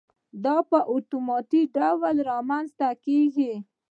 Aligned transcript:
دا 0.43 0.57
په 0.69 0.77
اتومات 0.93 1.51
ډول 1.75 2.15
رامنځته 2.29 2.87
کېږي. 3.05 3.53